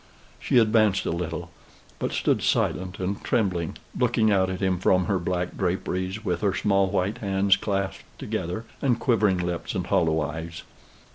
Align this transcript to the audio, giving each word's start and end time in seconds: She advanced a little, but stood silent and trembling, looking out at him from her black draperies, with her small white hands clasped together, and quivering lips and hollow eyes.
She 0.39 0.57
advanced 0.57 1.05
a 1.05 1.11
little, 1.11 1.51
but 1.99 2.11
stood 2.11 2.41
silent 2.41 2.97
and 2.97 3.23
trembling, 3.23 3.77
looking 3.95 4.31
out 4.31 4.49
at 4.49 4.59
him 4.59 4.79
from 4.79 5.05
her 5.05 5.19
black 5.19 5.55
draperies, 5.55 6.25
with 6.25 6.41
her 6.41 6.55
small 6.55 6.89
white 6.89 7.19
hands 7.19 7.55
clasped 7.55 8.01
together, 8.17 8.65
and 8.81 8.99
quivering 8.99 9.37
lips 9.37 9.75
and 9.75 9.85
hollow 9.85 10.19
eyes. 10.21 10.63